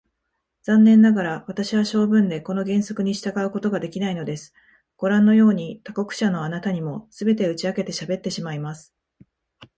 [0.63, 4.51] 残念ながら、私は性分でこの原則に従うことができないのです。
[4.97, 8.95] ごらんのように、他国者のあなたにも、すべて打ち明けてしゃべってしまいます。